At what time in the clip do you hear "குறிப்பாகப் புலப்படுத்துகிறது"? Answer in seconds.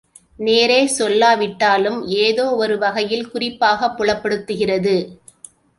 3.29-4.95